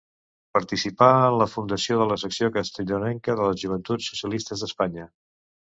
Participà 0.57 1.09
en 1.25 1.37
la 1.41 1.47
fundació 1.51 1.99
de 2.01 2.09
la 2.13 2.19
secció 2.23 2.49
castellonenca 2.57 3.39
de 3.43 3.51
les 3.53 3.63
Joventuts 3.67 4.13
Socialistes 4.15 4.67
d'Espanya. 4.67 5.11